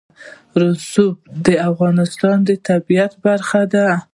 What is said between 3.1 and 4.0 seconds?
برخه ده.